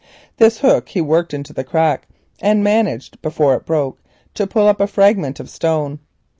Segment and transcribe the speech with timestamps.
[0.37, 2.07] This hook he worked into the crack
[2.41, 4.01] and managed before it broke
[4.33, 5.99] to pull up a fragment of stone.